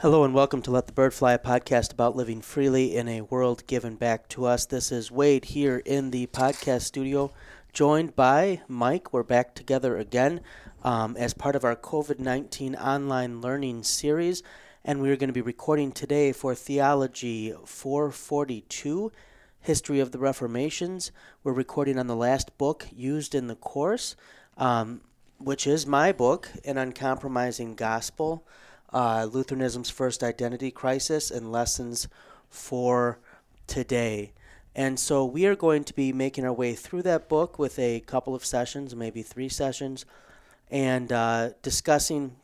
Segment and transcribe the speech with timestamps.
[0.00, 3.20] Hello and welcome to Let the Bird Fly, a podcast about living freely in a
[3.20, 4.64] world given back to us.
[4.64, 7.30] This is Wade here in the podcast studio,
[7.74, 9.12] joined by Mike.
[9.12, 10.40] We're back together again
[10.82, 14.42] um, as part of our COVID 19 online learning series,
[14.86, 19.12] and we're going to be recording today for Theology 442
[19.60, 21.12] History of the Reformations.
[21.44, 24.16] We're recording on the last book used in the course,
[24.56, 25.02] um,
[25.36, 28.46] which is my book, An Uncompromising Gospel
[28.92, 32.08] uh, Lutheranism's First Identity Crisis and Lessons
[32.48, 33.18] for
[33.66, 34.32] Today.
[34.74, 38.00] And so we are going to be making our way through that book with a
[38.00, 40.04] couple of sessions, maybe three sessions,
[40.70, 42.36] and uh, discussing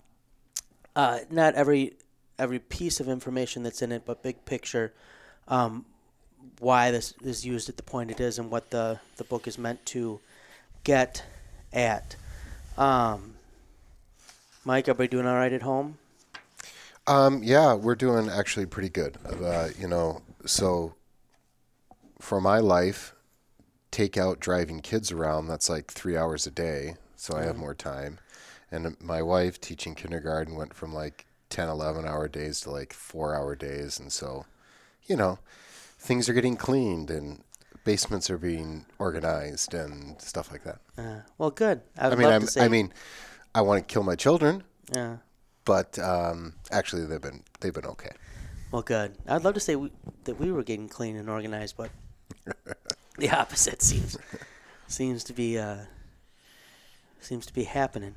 [0.96, 1.94] uh, not every
[2.38, 4.92] every piece of information that's in it, but big picture,
[5.48, 5.86] um,
[6.58, 9.56] why this is used at the point it is, and what the the book is
[9.56, 10.20] meant to
[10.82, 11.24] get
[11.72, 12.16] at.
[12.76, 13.34] Um,
[14.64, 15.98] Mike, everybody doing all right at home?
[17.06, 19.16] Um, yeah, we're doing actually pretty good.
[19.24, 20.94] Uh, you know, so
[22.20, 23.14] for my life,
[23.90, 26.96] take out driving kids around, that's like three hours a day.
[27.14, 27.42] So mm-hmm.
[27.42, 28.18] I have more time.
[28.70, 33.34] And my wife teaching kindergarten went from like 10, 11 hour days to like four
[33.34, 34.00] hour days.
[34.00, 34.44] And so,
[35.06, 35.38] you know,
[35.98, 37.42] things are getting cleaned and
[37.84, 40.80] basements are being organized and stuff like that.
[40.98, 41.82] Uh, well, good.
[41.96, 42.92] I, I mean, I'm, I mean,
[43.54, 44.64] I want to kill my children.
[44.92, 45.18] Yeah
[45.66, 48.12] but um, actually they've been they've been okay.
[48.72, 49.14] Well, good.
[49.28, 49.90] I'd love to say we,
[50.24, 51.90] that we were getting clean and organized, but
[53.18, 54.16] the opposite seems
[54.88, 55.80] seems to be uh,
[57.20, 58.14] seems to be happening.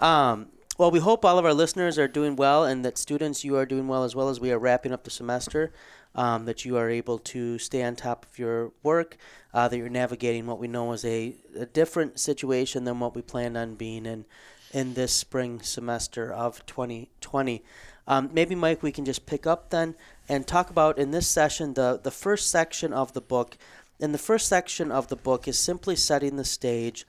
[0.00, 3.56] Um, well, we hope all of our listeners are doing well, and that students you
[3.56, 5.72] are doing well as well as we are wrapping up the semester.
[6.14, 9.18] Um, that you are able to stay on top of your work,
[9.52, 13.20] uh, that you're navigating what we know is a, a different situation than what we
[13.20, 14.24] planned on being in
[14.72, 17.62] in this spring semester of 2020.
[18.08, 19.94] Um, maybe, Mike, we can just pick up then
[20.28, 23.56] and talk about in this session the, the first section of the book.
[24.00, 27.06] And the first section of the book is simply setting the stage.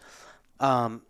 [0.60, 1.02] Um,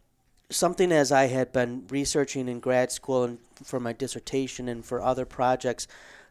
[0.50, 5.02] something as I had been researching in grad school and for my dissertation and for
[5.02, 5.88] other projects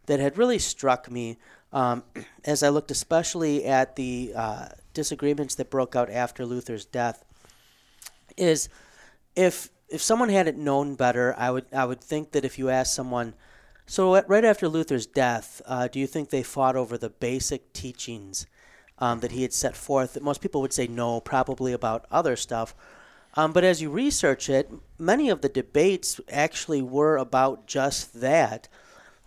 [0.06, 1.36] that had really struck me
[1.72, 2.02] um,
[2.44, 7.24] as I looked especially at the uh, disagreements that broke out after Luther's death
[8.36, 8.68] is
[9.34, 12.94] if if someone hadn't known better, I would I would think that if you ask
[12.94, 13.34] someone,
[13.86, 18.46] so right after Luther's death, uh, do you think they fought over the basic teachings
[18.98, 20.14] um, that he had set forth?
[20.14, 22.74] That Most people would say no, probably about other stuff.
[23.34, 28.68] Um, but as you research it, many of the debates actually were about just that.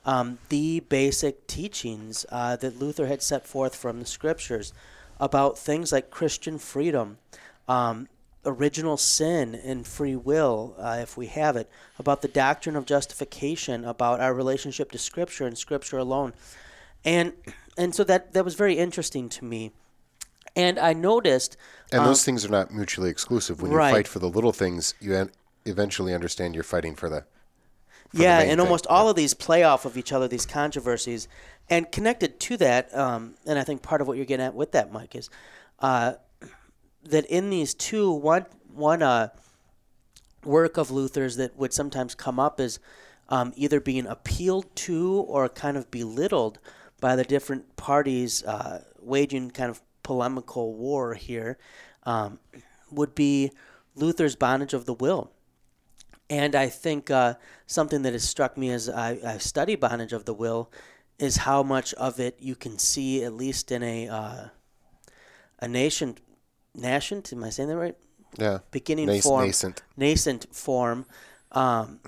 [0.05, 4.73] Um, the basic teachings uh, that Luther had set forth from the scriptures
[5.19, 7.17] about things like Christian freedom,
[7.67, 8.07] um,
[8.45, 13.83] original sin and free will, uh, if we have it, about the doctrine of justification,
[13.85, 16.33] about our relationship to Scripture and Scripture alone,
[17.03, 17.33] and
[17.77, 19.71] and so that that was very interesting to me.
[20.55, 21.57] And I noticed,
[21.91, 23.61] and um, those things are not mutually exclusive.
[23.61, 23.93] When you right.
[23.93, 25.29] fight for the little things, you
[25.65, 27.25] eventually understand you're fighting for the
[28.09, 28.59] for yeah, and thing.
[28.59, 31.27] almost all of these play off of each other, these controversies,
[31.69, 34.71] and connected to that, um, and I think part of what you're getting at with
[34.71, 35.29] that, Mike, is.
[35.79, 36.13] Uh,
[37.03, 39.29] that in these two, one one uh,
[40.43, 42.79] work of Luther's that would sometimes come up is
[43.29, 46.59] um, either being appealed to or kind of belittled
[46.99, 51.57] by the different parties uh, waging kind of polemical war here
[52.03, 52.39] um,
[52.91, 53.51] would be
[53.95, 55.31] Luther's bondage of the will.
[56.29, 57.35] And I think uh,
[57.65, 60.71] something that has struck me as I, I, study bondage of the will
[61.17, 64.45] is how much of it you can see, at least in a uh,
[65.61, 66.15] a nation
[66.75, 67.31] nascent.
[67.33, 67.95] Am I saying that right?
[68.37, 68.59] Yeah.
[68.71, 69.45] Beginning Nas- form.
[69.45, 69.83] Nascent.
[69.97, 71.05] Nascent form
[71.51, 71.99] um,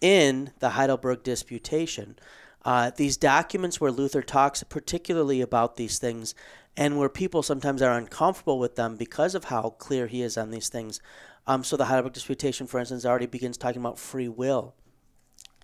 [0.00, 2.16] in the Heidelberg Disputation.
[2.64, 6.34] Uh, these documents where Luther talks particularly about these things
[6.76, 10.50] and where people sometimes are uncomfortable with them because of how clear he is on
[10.50, 11.00] these things.
[11.46, 14.74] Um, so the Heidelberg Disputation, for instance, already begins talking about free will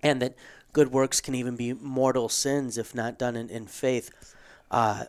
[0.03, 0.35] and that
[0.73, 4.35] good works can even be mortal sins if not done in, in faith.
[4.69, 5.05] Uh,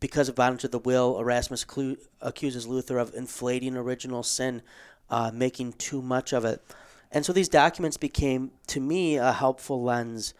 [0.00, 4.62] because of bondage of the will, Erasmus clu- accuses Luther of inflating original sin,
[5.10, 6.62] uh, making too much of it.
[7.10, 10.34] And so these documents became, to me, a helpful lens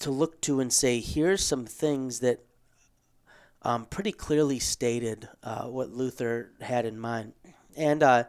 [0.00, 2.40] to look to and say, here's some things that
[3.62, 7.32] um, pretty clearly stated uh, what Luther had in mind.
[7.76, 8.24] And uh,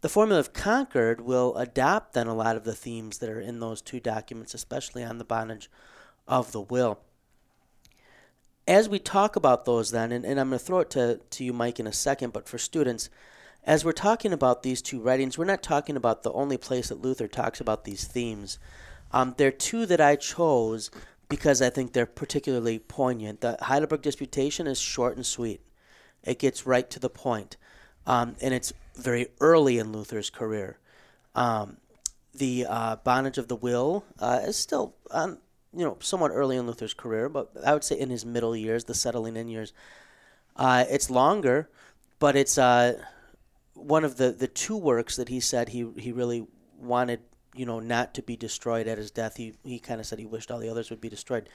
[0.00, 3.60] the Formula of Concord will adopt then a lot of the themes that are in
[3.60, 5.70] those two documents, especially on the bondage
[6.26, 7.00] of the will
[8.68, 11.44] as we talk about those then, and, and I'm going to throw it to, to
[11.44, 13.08] you, Mike, in a second, but for students,
[13.64, 17.00] as we're talking about these two writings, we're not talking about the only place that
[17.00, 18.58] Luther talks about these themes.
[19.10, 20.90] Um, there are two that I chose
[21.30, 23.40] because I think they're particularly poignant.
[23.40, 25.62] The Heidelberg Disputation is short and sweet.
[26.22, 27.56] It gets right to the point,
[28.06, 30.78] um, and it's very early in Luther's career.
[31.34, 31.78] Um,
[32.34, 35.38] the uh, Bondage of the Will uh, is still, um,
[35.78, 38.84] you know, somewhat early in Luther's career, but I would say in his middle years,
[38.84, 39.72] the settling in years.
[40.56, 41.68] Uh, it's longer,
[42.18, 43.00] but it's uh,
[43.74, 47.20] one of the, the two works that he said he he really wanted,
[47.54, 49.36] you know, not to be destroyed at his death.
[49.36, 51.48] He he kind of said he wished all the others would be destroyed.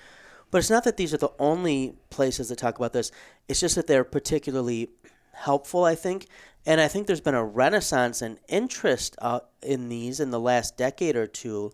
[0.51, 3.11] But it's not that these are the only places that talk about this.
[3.49, 4.89] It's just that they're particularly
[5.33, 6.27] helpful, I think.
[6.65, 10.77] And I think there's been a renaissance and interest uh, in these in the last
[10.77, 11.73] decade or two,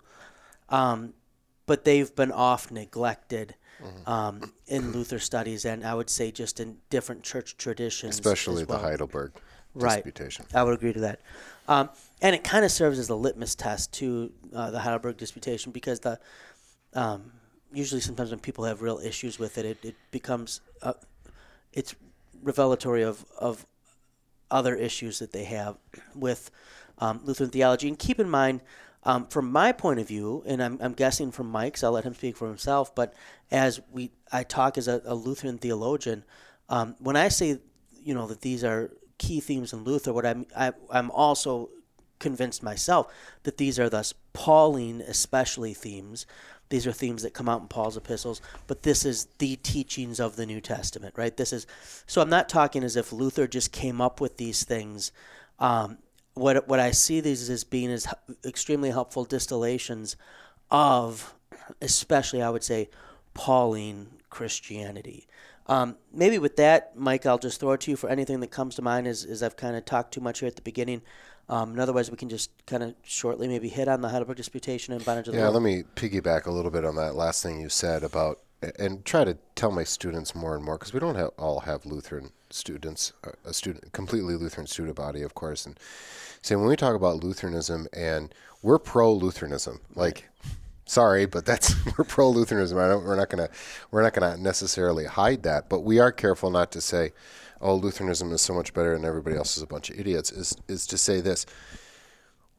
[0.69, 1.13] um,
[1.69, 4.11] but they've been oft neglected Mm-hmm.
[4.11, 8.77] um, in Luther studies, and I would say just in different church traditions, especially well.
[8.77, 9.31] the Heidelberg
[9.73, 10.03] Right.
[10.03, 10.45] disputation.
[10.53, 11.21] I would agree to that.
[11.69, 11.89] Um,
[12.21, 16.01] and it kind of serves as a litmus test to uh, the Heidelberg Disputation because
[16.01, 16.19] the
[16.93, 17.31] um,
[17.71, 20.93] usually sometimes when people have real issues with it, it, it becomes uh,
[21.71, 21.95] it's
[22.43, 23.65] revelatory of of
[24.51, 25.77] other issues that they have
[26.15, 26.51] with
[26.97, 27.87] um, Lutheran theology.
[27.87, 28.59] And keep in mind,
[29.03, 32.13] um, from my point of view, and I'm, I'm guessing from Mike's, I'll let him
[32.13, 32.93] speak for himself.
[32.93, 33.13] But
[33.49, 36.25] as we, I talk as a, a Lutheran theologian,
[36.67, 37.59] um, when I say,
[38.03, 41.69] you know, that these are key themes in Luther, what I'm, I, I'm also
[42.19, 43.07] convinced myself
[43.43, 46.25] that these are thus Pauline, especially themes.
[46.67, 50.35] These are themes that come out in Paul's epistles, but this is the teachings of
[50.35, 51.35] the New Testament, right?
[51.35, 51.65] This is
[52.05, 52.21] so.
[52.21, 55.11] I'm not talking as if Luther just came up with these things.
[55.57, 55.97] Um,
[56.39, 58.07] what what I see these as being is
[58.45, 60.15] extremely helpful distillations
[60.71, 61.33] of,
[61.81, 62.89] especially I would say,
[63.33, 65.27] Pauline Christianity.
[65.67, 68.75] Um, maybe with that, Mike, I'll just throw it to you for anything that comes
[68.75, 69.07] to mind.
[69.07, 71.03] As, as I've kind of talked too much here at the beginning,
[71.47, 74.93] um, and otherwise we can just kind of shortly maybe hit on the Heidelberg Disputation
[74.93, 78.03] and the Yeah, let me piggyback a little bit on that last thing you said
[78.03, 78.39] about,
[78.77, 81.85] and try to tell my students more and more because we don't have, all have
[81.85, 85.79] Lutheran students, uh, a student, completely Lutheran student body, of course, and
[86.41, 90.29] say when we talk about Lutheranism and we're pro Lutheranism, like.
[90.85, 92.79] Sorry, but that's we're pro Lutheranism.
[92.79, 93.49] I don't, we're not gonna
[93.91, 97.11] we're not gonna necessarily hide that, but we are careful not to say,
[97.61, 100.55] "Oh, Lutheranism is so much better and everybody else is a bunch of idiots." Is
[100.67, 101.45] is to say this: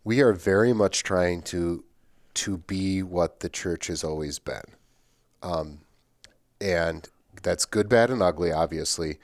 [0.04, 1.82] we are very much trying to
[2.34, 4.62] to be what the church has always been.
[5.42, 5.80] Um,
[6.60, 7.08] and
[7.42, 9.18] that's good, bad, and ugly, obviously.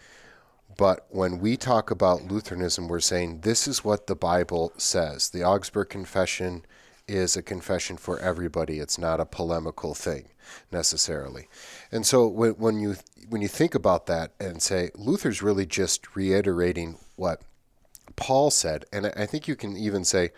[0.76, 5.30] But when we talk about Lutheranism, we're saying this is what the Bible says.
[5.30, 6.64] The Augsburg Confession
[7.08, 8.78] is a confession for everybody.
[8.78, 10.28] It's not a polemical thing
[10.70, 11.48] necessarily.
[11.90, 12.96] And so when, when you
[13.28, 17.42] when you think about that and say Luther's really just reiterating what
[18.14, 20.30] Paul said, and I think you can even say,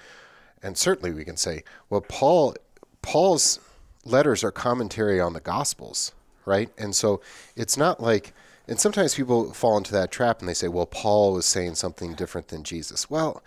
[0.63, 2.55] and certainly we can say, well, Paul
[3.03, 3.61] Paul's
[4.05, 6.13] letters are commentary on the Gospels,
[6.49, 6.71] right?
[6.77, 7.21] And so
[7.55, 8.33] it's not like,
[8.67, 12.15] and sometimes people fall into that trap and they say, well, Paul was saying something
[12.15, 13.09] different than Jesus.
[13.09, 13.43] Well,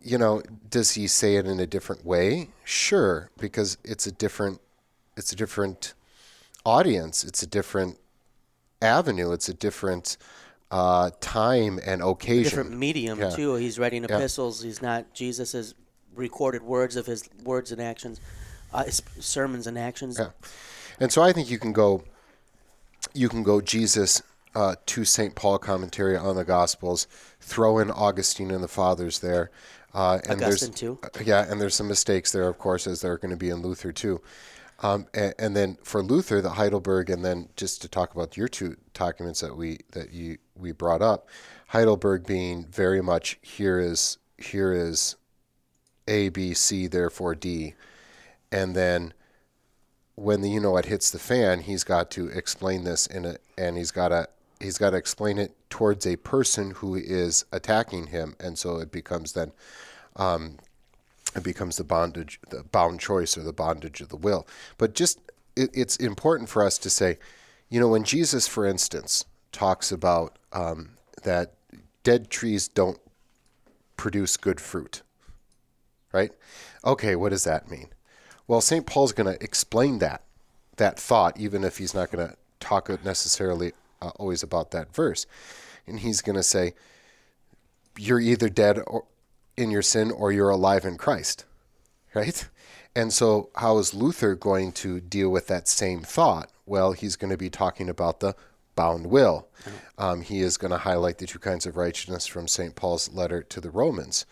[0.00, 2.48] you know, does he say it in a different way?
[2.64, 4.60] Sure, because it's a different,
[5.16, 5.94] it's a different
[6.64, 7.24] audience.
[7.24, 7.98] It's a different
[8.80, 9.32] avenue.
[9.32, 10.16] It's a different
[10.70, 12.44] uh, time and occasion.
[12.44, 13.30] different medium Yeah.
[13.30, 13.54] too.
[13.56, 14.62] He's writing epistles.
[14.62, 15.74] He's not Jesus'
[16.14, 18.20] recorded words of his words and actions,
[18.72, 20.18] uh, his sermons and actions.
[20.18, 20.30] Yeah.
[20.98, 22.04] And so I think you can go,
[23.14, 24.22] you can go Jesus
[24.54, 25.34] uh, to St.
[25.34, 27.06] Paul commentary on the Gospels,
[27.40, 29.50] throw in Augustine and the Fathers there.
[29.94, 30.98] Uh, and Augustine there's, too.
[31.02, 33.50] uh, Yeah, and there's some mistakes there, of course, as there are going to be
[33.50, 34.20] in Luther too.
[34.80, 38.48] Um, and, and then for Luther, the Heidelberg, and then just to talk about your
[38.48, 41.28] two documents that we that you we brought up,
[41.68, 45.14] Heidelberg being very much here is here is
[46.08, 47.74] A B C therefore D,
[48.50, 49.14] and then
[50.14, 53.36] when the you know what hits the fan, he's got to explain this in a
[53.56, 54.28] and he's got to
[54.60, 58.92] he's got to explain it towards a person who is attacking him, and so it
[58.92, 59.52] becomes then
[60.16, 60.56] um,
[61.34, 64.46] it becomes the bondage, the bound choice, or the bondage of the will.
[64.78, 65.18] But just
[65.56, 67.18] it, it's important for us to say,
[67.68, 70.90] you know, when Jesus, for instance, talks about um,
[71.22, 71.54] that
[72.02, 72.98] dead trees don't
[73.96, 75.02] produce good fruit,
[76.12, 76.32] right?
[76.84, 77.88] Okay, what does that mean?
[78.46, 78.86] Well, St.
[78.86, 80.22] Paul's going to explain that
[80.76, 85.26] that thought, even if he's not going to talk necessarily uh, always about that verse,
[85.86, 86.74] and he's going to say,
[87.98, 89.04] "You're either dead or,
[89.56, 91.44] in your sin, or you're alive in Christ,"
[92.14, 92.48] right?
[92.94, 96.50] And so, how is Luther going to deal with that same thought?
[96.66, 98.34] Well, he's going to be talking about the
[98.74, 99.48] bound will.
[99.98, 102.74] Um, he is going to highlight the two kinds of righteousness from St.
[102.74, 104.26] Paul's letter to the Romans.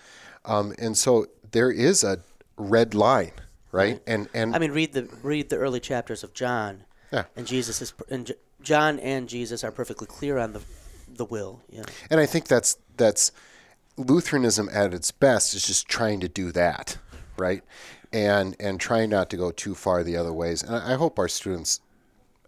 [0.45, 2.21] Um, and so there is a
[2.57, 3.33] red line,
[3.73, 4.01] right?
[4.07, 6.85] And and I mean, read the read the early chapters of John.
[7.13, 7.25] Yeah.
[7.37, 10.63] And Jesus is and John and Jesus are perfectly clear on the
[11.09, 11.61] the will.
[11.69, 11.83] Yeah.
[12.11, 13.33] and I think that's that's
[13.97, 16.99] Lutheranism at its best is just trying to do that,
[17.37, 17.63] right?
[18.13, 20.63] And and trying not to go too far the other ways.
[20.63, 21.81] And I I hope our students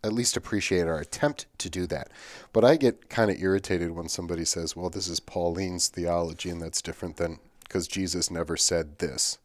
[0.04, 2.10] at least appreciate our attempt to do that.
[2.52, 6.60] But I get kind of irritated when somebody says, "Well, this is Pauline's theology, and
[6.60, 9.38] that's different than because Jesus never said this."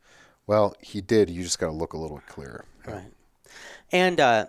[0.47, 1.29] Well, he did.
[1.29, 2.65] You just got to look a little clearer.
[2.87, 3.11] Right.
[3.91, 4.45] And uh,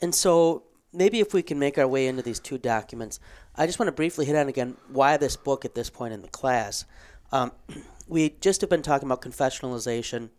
[0.00, 3.20] and so maybe if we can make our way into these two documents,
[3.54, 6.22] I just want to briefly hit on again why this book at this point in
[6.22, 6.86] the class.
[7.30, 7.52] Um,
[8.08, 10.30] we just have been talking about confessionalization.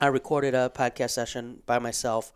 [0.00, 2.32] I recorded a podcast session by myself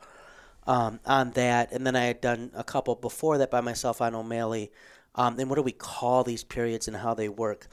[0.67, 4.15] um, on that, and then I had done a couple before that by myself on
[4.15, 4.71] O'Malley.
[5.15, 7.69] Um, and what do we call these periods and how they work?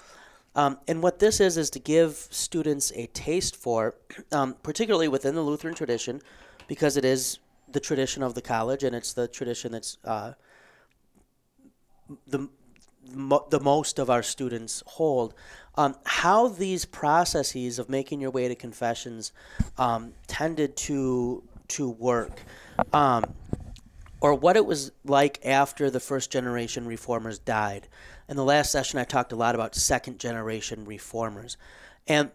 [0.55, 3.95] Um, and what this is is to give students a taste for,
[4.31, 6.21] um, particularly within the Lutheran tradition,
[6.67, 7.39] because it is
[7.71, 10.33] the tradition of the college and it's the tradition that's uh,
[12.27, 12.49] the
[13.47, 15.33] the most of our students hold.
[15.75, 19.31] Um, how these processes of making your way to confessions
[19.77, 22.41] um, tended to to work,
[22.93, 23.33] um,
[24.21, 27.87] or what it was like after the first generation reformers died.
[28.29, 31.57] In the last session, I talked a lot about second generation reformers,
[32.07, 32.29] and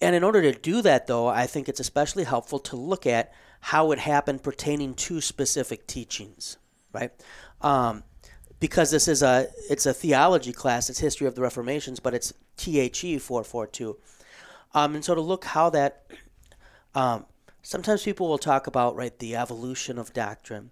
[0.00, 3.32] and in order to do that, though, I think it's especially helpful to look at
[3.60, 6.56] how it happened pertaining to specific teachings,
[6.92, 7.12] right?
[7.60, 8.04] Um,
[8.58, 12.32] because this is a it's a theology class, it's history of the Reformations, but it's
[12.56, 13.98] THE four four two,
[14.72, 16.06] um, and so to look how that.
[16.94, 17.26] Um,
[17.62, 20.70] sometimes people will talk about right the evolution of doctrine,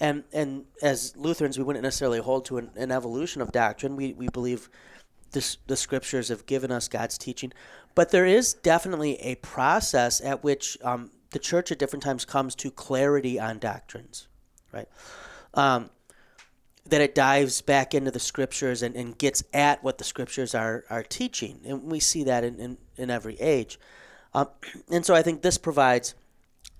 [0.00, 3.96] and and as Lutherans, we wouldn't necessarily hold to an, an evolution of doctrine.
[3.96, 4.68] We we believe
[5.32, 7.52] this, the scriptures have given us God's teaching,
[7.94, 12.54] but there is definitely a process at which um, the church at different times comes
[12.56, 14.28] to clarity on doctrines,
[14.72, 14.88] right?
[15.54, 15.90] Um,
[16.86, 20.84] that it dives back into the scriptures and, and gets at what the scriptures are,
[20.88, 21.60] are teaching.
[21.66, 23.80] And we see that in, in, in every age.
[24.34, 24.48] Um,
[24.90, 26.14] and so I think this provides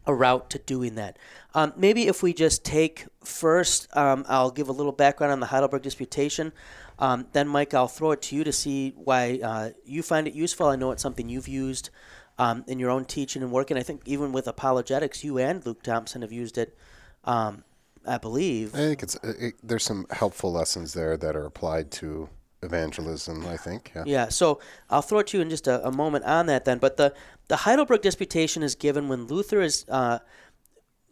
[0.06, 1.18] a route to doing that.
[1.54, 5.46] Um, maybe if we just take first, um, I'll give a little background on the
[5.46, 6.52] Heidelberg Disputation.
[6.98, 10.34] Um, then, Mike, I'll throw it to you to see why uh, you find it
[10.34, 10.66] useful.
[10.66, 11.90] I know it's something you've used
[12.38, 15.64] um, in your own teaching and work, and I think even with apologetics, you and
[15.66, 16.76] Luke Thompson have used it.
[17.24, 17.64] Um,
[18.06, 18.74] I believe.
[18.74, 22.28] I think it's it, there's some helpful lessons there that are applied to
[22.62, 23.46] evangelism.
[23.46, 23.92] I think.
[23.94, 24.04] Yeah.
[24.06, 24.60] Yeah, so
[24.90, 26.78] I'll throw it to you in just a, a moment on that then.
[26.78, 27.14] But the,
[27.48, 30.18] the Heidelberg Disputation is given when Luther is uh,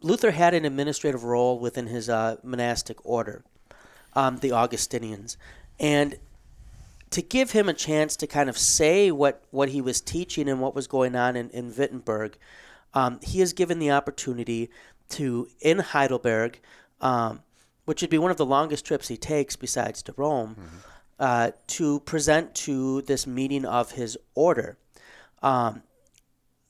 [0.01, 3.43] Luther had an administrative role within his uh, monastic order,
[4.13, 5.37] um, the Augustinians,
[5.79, 6.19] and
[7.11, 10.59] to give him a chance to kind of say what, what he was teaching and
[10.59, 12.37] what was going on in, in Wittenberg,
[12.93, 14.69] um, he is given the opportunity
[15.09, 16.59] to in Heidelberg,
[16.99, 17.41] um,
[17.85, 20.55] which would be one of the longest trips he takes besides to Rome,
[21.19, 24.77] uh, to present to this meeting of his order.
[25.41, 25.83] Um,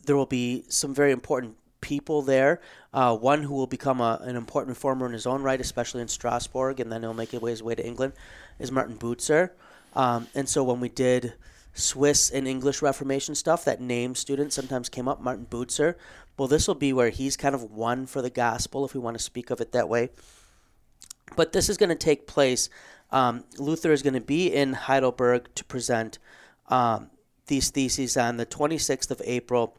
[0.05, 2.61] there will be some very important people there.
[2.93, 6.07] Uh, won who will become a, an important reformer in his own right, especially in
[6.07, 8.13] Strasbourg, and then he'll make his way, his way to England,
[8.59, 9.51] is Martin Butzer.
[9.95, 11.33] Um, and so when we did
[11.73, 15.95] Swiss and English Reformation stuff, that name student sometimes came up, Martin Butzer.
[16.37, 19.17] Well, this will be where he's kind of one for the gospel, if we want
[19.17, 20.09] to speak of it that way.
[21.35, 22.69] But this is going to take place.
[23.11, 26.19] Um, Luther is going to be in Heidelberg to present
[26.67, 27.09] um,
[27.47, 29.75] these theses on the 26th of April,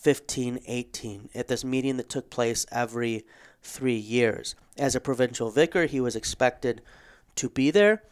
[0.00, 3.24] 1518, at this meeting that took place every
[3.62, 4.54] three years.
[4.76, 6.80] As a provincial vicar, he was expected
[7.36, 8.02] to be there,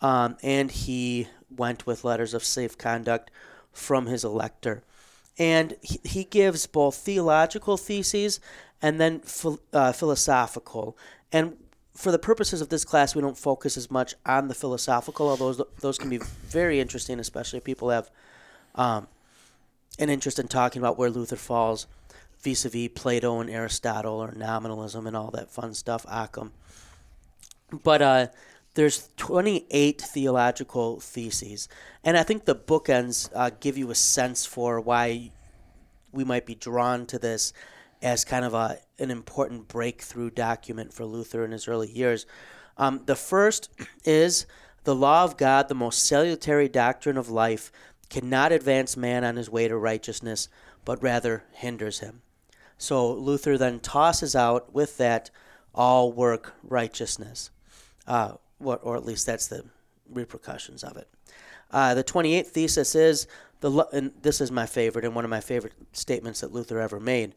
[0.00, 3.30] um, and he went with letters of safe conduct
[3.72, 4.82] from his elector.
[5.38, 8.38] And he, he gives both theological theses
[8.80, 10.96] and then phil, uh, philosophical.
[11.32, 11.56] And
[11.94, 15.66] for the purposes of this class, we don't focus as much on the philosophical, although
[15.80, 18.10] those, can be very interesting, especially if people have
[18.74, 19.06] um,
[19.98, 21.86] an interest in talking about where Luther falls
[22.40, 26.52] vis-a-vis Plato and Aristotle or nominalism and all that fun stuff, Occam.
[27.82, 28.26] But uh,
[28.74, 31.68] there's 28 theological theses,
[32.02, 35.30] and I think the bookends uh, give you a sense for why
[36.12, 37.52] we might be drawn to this
[38.04, 42.26] as kind of a an important breakthrough document for Luther in his early years.
[42.76, 43.70] Um, the first
[44.04, 44.46] is
[44.84, 47.72] the law of God, the most salutary doctrine of life,
[48.10, 50.48] cannot advance man on his way to righteousness,
[50.84, 52.20] but rather hinders him.
[52.76, 55.30] So Luther then tosses out with that
[55.74, 57.50] all work righteousness,
[58.06, 59.64] uh, what, or at least that's the
[60.12, 61.08] repercussions of it.
[61.70, 63.26] Uh, the 28th thesis is
[63.60, 67.00] the and this is my favorite and one of my favorite statements that Luther ever
[67.00, 67.34] made.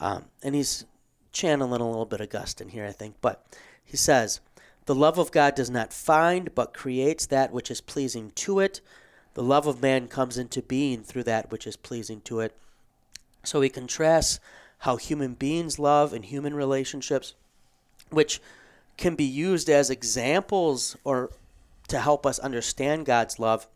[0.00, 0.84] Um, and he's
[1.32, 3.16] channeling a little bit of Augustine here, I think.
[3.20, 3.44] But
[3.84, 4.40] he says,
[4.86, 8.80] The love of God does not find, but creates that which is pleasing to it.
[9.34, 12.56] The love of man comes into being through that which is pleasing to it.
[13.44, 14.40] So he contrasts
[14.78, 17.34] how human beings love and human relationships,
[18.10, 18.40] which
[18.96, 21.30] can be used as examples or
[21.88, 23.66] to help us understand God's love.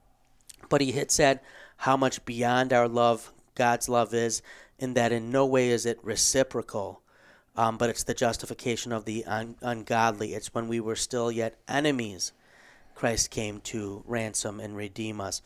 [0.69, 1.43] But he hits at
[1.78, 4.43] how much beyond our love God's love is,
[4.78, 7.02] in that in no way is it reciprocal,
[7.57, 10.35] um, but it's the justification of the un- ungodly.
[10.35, 12.33] It's when we were still yet enemies.
[12.95, 15.43] Christ came to ransom and redeem us.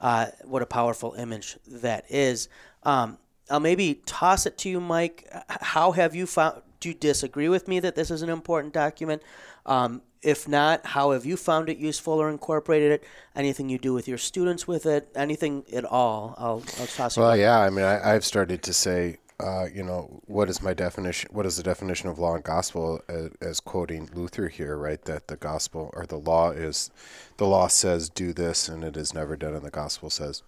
[0.00, 2.48] Uh, what a powerful image that is.
[2.82, 3.18] Um,
[3.50, 5.28] I'll maybe toss it to you, Mike.
[5.48, 6.62] How have you found?
[6.80, 9.22] Do you disagree with me that this is an important document?
[9.66, 13.04] Um, if not, how have you found it useful or incorporated it?
[13.36, 15.08] Anything you do with your students with it?
[15.14, 16.34] Anything at all?
[16.38, 17.20] I'll, I'll toss it.
[17.20, 17.60] Well, yeah.
[17.60, 21.28] I mean, I, I've started to say, uh, you know, what is my definition?
[21.32, 23.02] What is the definition of law and gospel?
[23.08, 25.04] As, as quoting Luther here, right?
[25.04, 26.90] That the gospel or the law is,
[27.36, 30.42] the law says do this and it is never done, and the gospel says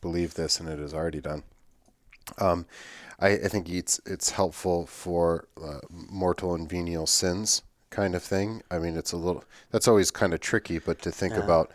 [0.00, 1.42] believe this and it is already done.
[2.38, 2.66] Um,
[3.18, 8.62] I, I, think it's it's helpful for uh, mortal and venial sins kind of thing.
[8.70, 11.40] I mean, it's a little that's always kind of tricky, but to think yeah.
[11.40, 11.70] about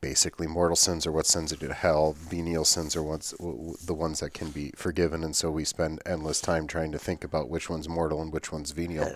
[0.00, 2.14] basically mortal sins are what sends you to hell.
[2.18, 6.40] Venial sins are what's the ones that can be forgiven, and so we spend endless
[6.40, 9.12] time trying to think about which one's mortal and which one's venial,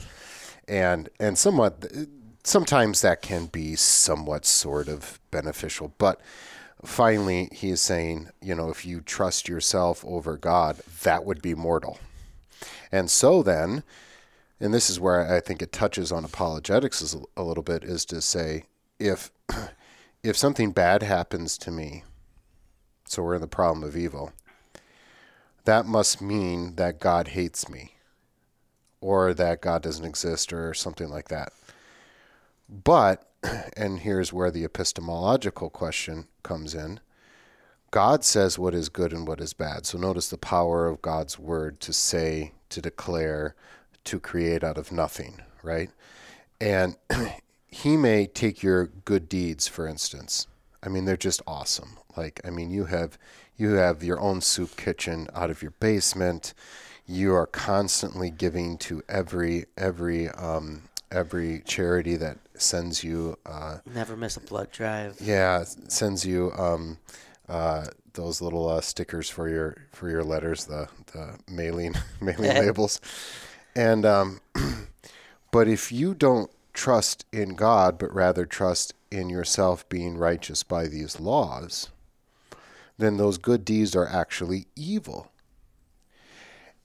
[0.68, 1.84] and and somewhat
[2.44, 6.20] sometimes that can be somewhat sort of beneficial, but
[6.84, 11.54] finally, he is saying, you know, if you trust yourself over God, that would be
[11.54, 11.98] mortal.
[12.90, 13.82] And so then,
[14.62, 18.20] and this is where I think it touches on apologetics a little bit, is to
[18.20, 18.62] say,
[19.00, 19.32] if
[20.22, 22.04] if something bad happens to me,
[23.04, 24.32] so we're in the problem of evil,
[25.64, 27.96] that must mean that God hates me,
[29.00, 31.52] or that God doesn't exist, or something like that.
[32.68, 33.28] But
[33.76, 37.00] and here's where the epistemological question comes in.
[37.90, 39.86] God says what is good and what is bad.
[39.86, 43.56] So notice the power of God's word to say, to declare,
[44.04, 45.90] to create out of nothing, right?
[46.60, 46.96] And
[47.66, 50.46] he may take your good deeds, for instance.
[50.82, 51.96] I mean, they're just awesome.
[52.16, 53.18] Like, I mean, you have
[53.56, 56.54] you have your own soup kitchen out of your basement.
[57.06, 63.36] You are constantly giving to every every um, every charity that sends you.
[63.46, 65.16] Uh, Never miss a blood drive.
[65.20, 66.98] Yeah, sends you um,
[67.48, 73.00] uh, those little uh, stickers for your for your letters, the the mailing mailing labels,
[73.74, 74.40] and um,
[75.50, 80.86] but if you don't trust in God, but rather trust in yourself being righteous by
[80.86, 81.90] these laws,
[82.98, 85.30] then those good deeds are actually evil.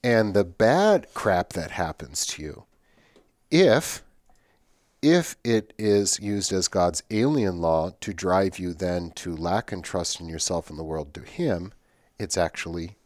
[0.02, 2.64] And the bad crap that happens to you,
[3.50, 4.02] if
[5.00, 9.84] if it is used as God's alien law to drive you then to lack and
[9.84, 11.72] trust in yourself and the world to Him,
[12.18, 12.96] it's actually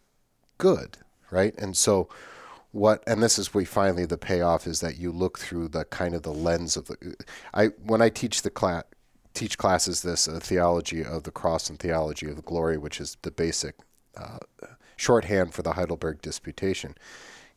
[0.56, 0.98] good,
[1.30, 1.54] right?
[1.58, 2.08] And so,
[2.72, 6.14] what and this is we finally the payoff is that you look through the kind
[6.14, 7.16] of the lens of the.
[7.54, 8.84] I when I teach the class
[9.34, 13.16] teach classes this uh, theology of the cross and theology of the glory, which is
[13.22, 13.76] the basic
[14.16, 14.38] uh,
[14.96, 16.94] shorthand for the Heidelberg Disputation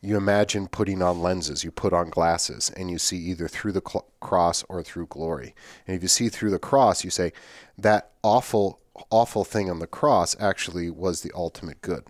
[0.00, 3.82] you imagine putting on lenses, you put on glasses, and you see either through the
[3.86, 5.54] cl- cross or through glory.
[5.86, 7.32] And if you see through the cross, you say,
[7.78, 12.04] that awful, awful thing on the cross actually was the ultimate good.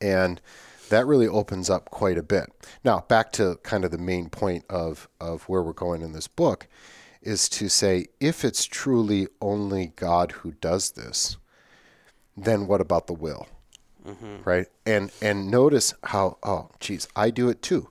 [0.00, 0.40] And
[0.88, 2.50] that really opens up quite a bit.
[2.84, 6.28] Now, back to kind of the main point of, of where we're going in this
[6.28, 6.66] book
[7.22, 11.36] is to say if it's truly only God who does this,
[12.36, 13.48] then what about the will?
[14.08, 14.36] mm-hmm.
[14.44, 14.66] right?
[14.86, 17.90] And and notice how oh geez, I do it too.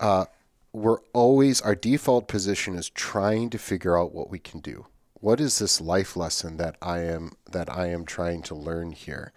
[0.00, 0.26] Uh,
[0.72, 4.86] we're always our default position is trying to figure out what we can do.
[5.14, 9.32] What is this life lesson that I am that I am trying to learn here?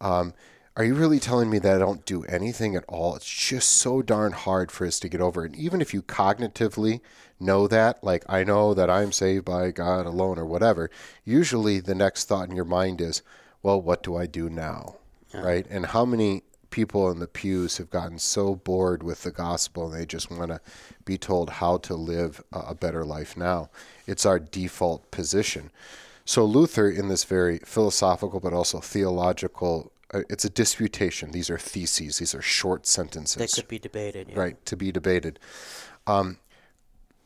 [0.00, 0.34] Um,
[0.76, 3.14] are you really telling me that I don't do anything at all?
[3.14, 5.44] It's just so darn hard for us to get over.
[5.44, 7.00] And even if you cognitively
[7.38, 10.90] know that, like I know that I'm saved by God alone or whatever,
[11.24, 13.22] usually the next thought in your mind is,
[13.62, 14.96] well, what do I do now?
[15.34, 15.40] yeah.
[15.40, 15.66] right?
[15.68, 20.00] And how many people in the pews have gotten so bored with the gospel and
[20.00, 20.60] they just want to
[21.04, 23.70] be told how to live a better life now?
[24.06, 25.70] It's our default position.
[26.24, 31.30] So Luther, in this very philosophical but also theological it's a disputation.
[31.30, 32.18] These are theses.
[32.18, 33.36] These are short sentences.
[33.36, 34.30] That could be debated.
[34.30, 34.38] Yeah.
[34.38, 35.38] Right, to be debated.
[36.06, 36.38] Um,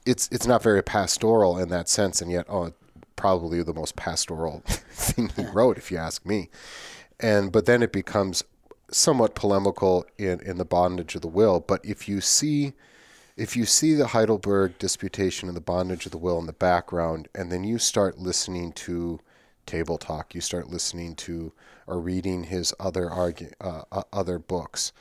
[0.07, 2.73] it's it's not very pastoral in that sense, and yet, oh,
[3.17, 6.51] probably the most pastoral thing he wrote, if you ask me.
[7.21, 8.45] And but then it becomes
[8.91, 11.61] somewhat polemical in, in the bondage of the will.
[11.61, 12.73] But if you see
[13.37, 17.29] if you see the Heidelberg disputation and the bondage of the will in the background,
[17.35, 19.21] and then you start listening to
[19.69, 21.53] table talk, you start listening to
[21.87, 24.93] or reading his other argue, uh, uh, other books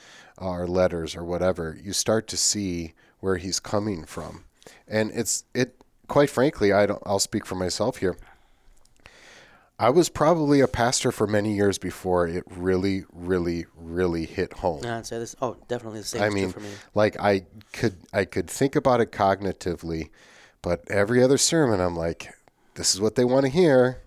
[0.41, 4.43] uh, or letters or whatever, you start to see where he's coming from,
[4.87, 5.73] and it's it.
[6.07, 7.01] Quite frankly, I don't.
[7.05, 8.15] I'll speak for myself here.
[9.79, 14.83] I was probably a pastor for many years before it really, really, really hit home.
[14.83, 15.35] Yeah, I'd say this.
[15.41, 16.21] Oh, definitely the same.
[16.23, 16.69] I mean, for me.
[16.95, 20.09] like I could I could think about it cognitively,
[20.61, 22.33] but every other sermon I'm like,
[22.75, 24.01] this is what they want to hear.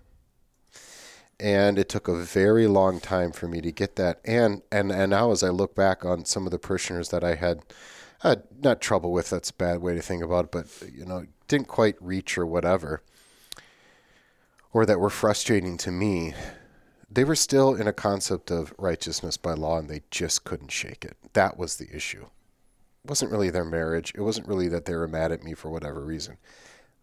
[1.41, 4.21] And it took a very long time for me to get that.
[4.23, 7.35] And and and now as I look back on some of the parishioners that I
[7.35, 7.63] had
[8.23, 11.25] uh, not trouble with, that's a bad way to think about it, but you know,
[11.47, 13.01] didn't quite reach or whatever.
[14.73, 16.33] Or that were frustrating to me,
[17.09, 21.03] they were still in a concept of righteousness by law and they just couldn't shake
[21.03, 21.17] it.
[21.33, 22.27] That was the issue.
[23.03, 24.13] It wasn't really their marriage.
[24.15, 26.37] It wasn't really that they were mad at me for whatever reason.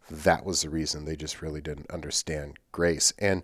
[0.08, 3.12] That was the reason they just really didn't understand grace.
[3.18, 3.42] And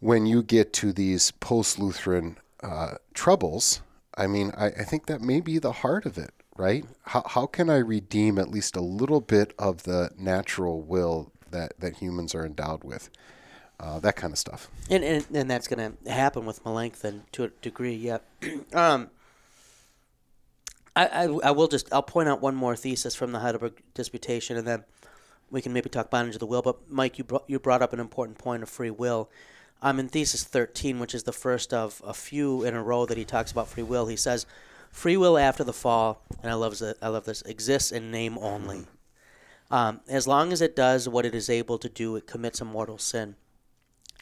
[0.00, 3.80] when you get to these post Lutheran uh, troubles,
[4.16, 6.84] I mean, I, I think that may be the heart of it, right?
[7.02, 11.74] How, how can I redeem at least a little bit of the natural will that,
[11.78, 13.10] that humans are endowed with?
[13.78, 14.70] Uh, that kind of stuff.
[14.88, 17.94] And, and and that's going to happen with Melanchthon to a degree.
[17.94, 18.18] Yeah.
[18.72, 19.10] um,
[20.94, 24.56] I, I I will just I'll point out one more thesis from the Heidelberg Disputation,
[24.56, 24.84] and then
[25.50, 26.62] we can maybe talk bondage of the will.
[26.62, 29.28] But Mike, you brought you brought up an important point of free will.
[29.82, 33.18] Um, in thesis 13, which is the first of a few in a row that
[33.18, 34.46] he talks about free will, he says,
[34.90, 38.38] "Free will after the fall," and I love this, I love this, exists in name
[38.38, 38.86] only.
[39.70, 42.64] Um, as long as it does what it is able to do, it commits a
[42.64, 43.36] mortal sin.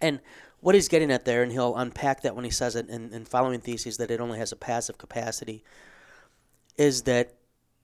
[0.01, 0.21] And
[0.61, 3.25] what he's getting at there, and he'll unpack that when he says it in, in
[3.27, 5.62] following theses that it only has a passive capacity,
[6.77, 7.35] is that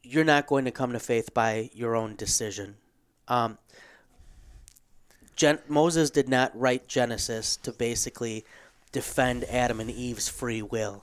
[0.03, 2.77] you're not going to come to faith by your own decision.
[3.29, 3.59] Um,
[5.41, 8.45] Gen- Moses did not write Genesis to basically
[8.93, 11.03] defend Adam and Eve's free will,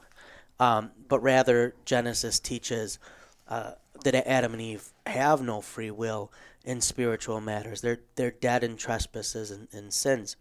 [0.60, 3.00] um, but rather Genesis teaches
[3.48, 3.72] uh,
[4.04, 6.32] that Adam and Eve have no free will
[6.64, 7.82] in spiritual matters.
[7.82, 10.36] They're they're dead in trespasses and, and sins.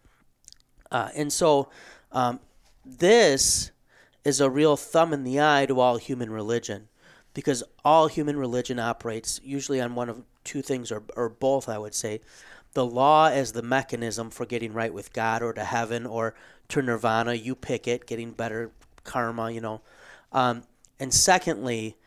[0.91, 1.69] Uh, and so,
[2.11, 2.39] um,
[2.85, 3.71] this
[4.23, 6.87] is a real thumb in the eye to all human religion,
[7.33, 11.79] because all human religion operates usually on one of two things, or, or both, I
[11.79, 12.21] would say.
[12.77, 16.35] The law as the mechanism for getting right with God or to heaven or
[16.67, 17.33] to nirvana.
[17.33, 18.69] You pick it, getting better
[19.03, 19.81] karma, you know.
[20.31, 20.61] Um,
[20.99, 21.97] and secondly,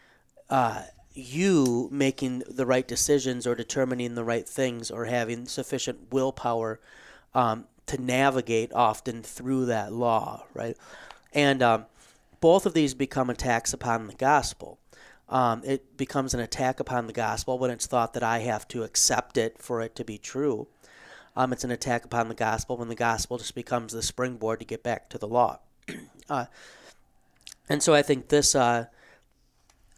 [0.49, 6.79] uh, you making the right decisions or determining the right things or having sufficient willpower
[7.35, 10.77] um, to navigate often through that law, right?
[11.33, 11.87] And um,
[12.41, 14.79] both of these become attacks upon the gospel.
[15.31, 18.83] Um, it becomes an attack upon the gospel when it's thought that I have to
[18.83, 20.67] accept it for it to be true.
[21.37, 24.67] Um, it's an attack upon the gospel when the gospel just becomes the springboard to
[24.67, 25.61] get back to the law.
[26.29, 26.47] uh,
[27.69, 28.87] and so I think this uh,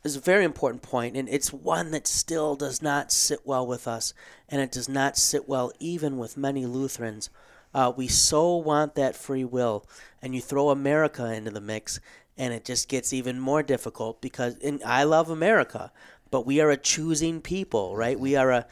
[0.04, 3.88] is a very important point, and it's one that still does not sit well with
[3.88, 4.12] us,
[4.50, 7.30] and it does not sit well even with many Lutherans.
[7.74, 9.86] Uh, we so want that free will,
[10.20, 12.00] and you throw America into the mix,
[12.36, 15.92] and it just gets even more difficult because I love America,
[16.30, 18.18] but we are a choosing people, right?
[18.18, 18.66] We are a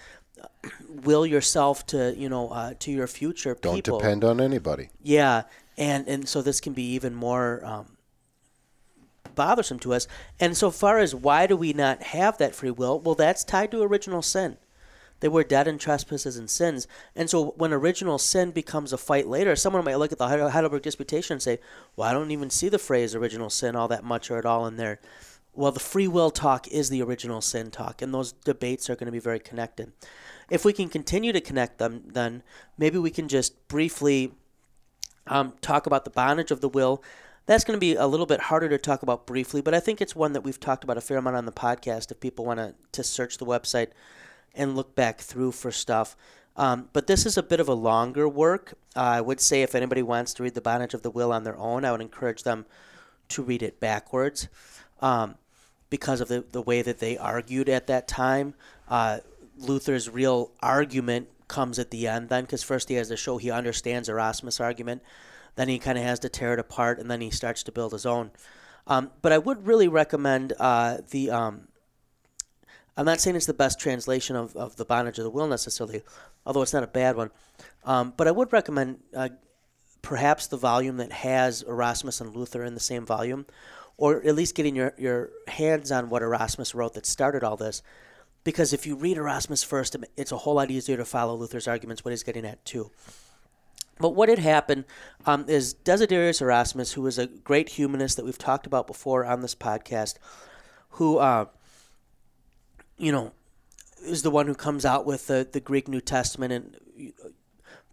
[1.03, 4.91] will yourself to you know uh, to your future Don't depend on anybody.
[5.03, 5.43] Yeah,
[5.77, 7.97] and and so this can be even more um,
[9.35, 10.07] bothersome to us.
[10.39, 12.99] And so far as why do we not have that free will?
[13.01, 14.57] Well, that's tied to original sin.
[15.21, 16.89] They were dead in trespasses and sins.
[17.15, 20.83] And so when original sin becomes a fight later, someone might look at the Heidelberg
[20.83, 21.61] Disputation and say,
[21.95, 24.67] well, I don't even see the phrase original sin all that much or at all
[24.67, 24.99] in there.
[25.53, 29.07] Well, the free will talk is the original sin talk, and those debates are going
[29.07, 29.93] to be very connected.
[30.49, 32.43] If we can continue to connect them, then
[32.79, 34.33] maybe we can just briefly
[35.27, 37.03] um, talk about the bondage of the will.
[37.47, 40.01] That's going to be a little bit harder to talk about briefly, but I think
[40.01, 42.13] it's one that we've talked about a fair amount on the podcast.
[42.13, 43.89] If people want to to search the website
[44.55, 46.17] and look back through for stuff.
[46.57, 48.75] Um, but this is a bit of a longer work.
[48.97, 51.45] Uh, I would say if anybody wants to read The Bondage of the Will on
[51.45, 52.67] their own, I would encourage them
[53.29, 54.49] to read it backwards
[55.01, 55.37] um,
[55.89, 58.55] because of the, the way that they argued at that time.
[58.89, 59.21] Uh,
[59.57, 63.51] Luther's real argument comes at the end then because first he has to show he
[63.51, 65.03] understands Erasmus' argument.
[65.57, 67.93] Then he kind of has to tear it apart and then he starts to build
[67.93, 68.31] his own.
[68.87, 71.69] Um, but I would really recommend uh, the um,
[73.01, 76.03] I'm not saying it's the best translation of, of the bondage of the will necessarily,
[76.45, 77.31] although it's not a bad one.
[77.83, 79.31] Um, but I would recommend uh,
[80.03, 83.47] perhaps the volume that has Erasmus and Luther in the same volume,
[83.97, 87.81] or at least getting your, your hands on what Erasmus wrote that started all this.
[88.45, 92.05] Because if you read Erasmus first, it's a whole lot easier to follow Luther's arguments,
[92.05, 92.91] what he's getting at too.
[93.99, 94.85] But what had happened
[95.25, 99.41] um, is Desiderius Erasmus, who was a great humanist that we've talked about before on
[99.41, 100.17] this podcast,
[100.91, 101.47] who, uh,
[103.01, 103.33] you know,
[104.05, 107.13] is the one who comes out with the, the Greek New Testament and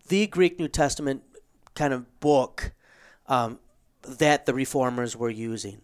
[0.08, 1.24] the Greek New Testament
[1.76, 2.72] kind of book
[3.28, 3.60] um,
[4.04, 5.82] that the reformers were using.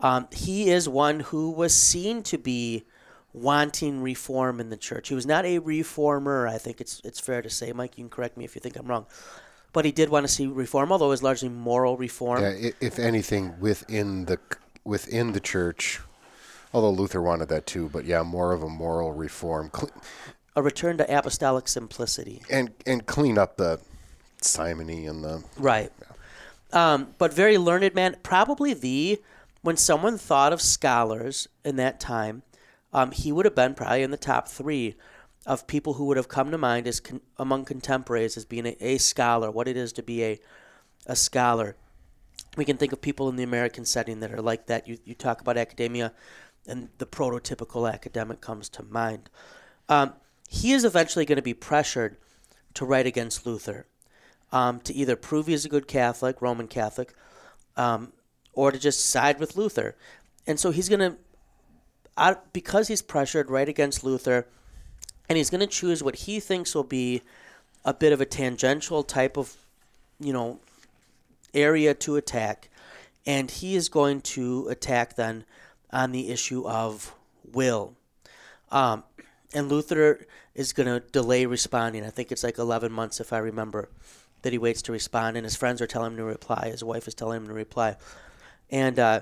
[0.00, 2.84] Um, he is one who was seen to be
[3.32, 5.08] wanting reform in the church.
[5.08, 6.46] He was not a reformer.
[6.46, 7.96] I think it's it's fair to say, Mike.
[7.96, 9.06] You can correct me if you think I'm wrong,
[9.72, 12.42] but he did want to see reform, although it was largely moral reform.
[12.42, 14.38] Yeah, if anything, within the
[14.84, 16.00] within the church,
[16.76, 19.70] although Luther wanted that too, but yeah, more of a moral reform,
[20.54, 23.80] a return to apostolic simplicity, and and clean up the
[24.42, 25.90] simony and the right.
[25.98, 26.92] Yeah.
[26.92, 29.22] Um, but very learned man, probably the
[29.62, 32.42] when someone thought of scholars in that time,
[32.92, 34.96] um, he would have been probably in the top three
[35.46, 38.76] of people who would have come to mind as con- among contemporaries as being a,
[38.80, 40.38] a, scholar, what it is to be a,
[41.06, 41.76] a scholar.
[42.56, 44.86] We can think of people in the American setting that are like that.
[44.88, 46.12] You, you talk about academia,
[46.66, 49.30] and the prototypical academic comes to mind.
[49.88, 50.14] Um,
[50.48, 52.16] he is eventually going to be pressured
[52.74, 53.86] to write against Luther,
[54.52, 57.14] um, to either prove he's a good Catholic, Roman Catholic,
[57.76, 58.12] um,
[58.52, 59.96] or to just side with Luther.
[60.46, 64.46] And so he's going to, because he's pressured right against Luther,
[65.28, 67.22] and he's going to choose what he thinks will be
[67.84, 69.56] a bit of a tangential type of,
[70.20, 70.60] you know,
[71.54, 72.68] area to attack,
[73.26, 75.44] and he is going to attack then
[75.96, 77.14] on the issue of
[77.52, 77.94] will.
[78.70, 79.04] Um,
[79.54, 82.04] and Luther is going to delay responding.
[82.04, 83.88] I think it's like 11 months, if I remember,
[84.42, 86.68] that he waits to respond, and his friends are telling him to reply.
[86.70, 87.96] His wife is telling him to reply,
[88.70, 89.20] and uh,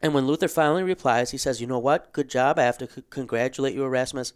[0.00, 2.12] and when Luther finally replies, he says, "You know what?
[2.12, 2.58] Good job.
[2.58, 4.32] I have to c- congratulate you, Erasmus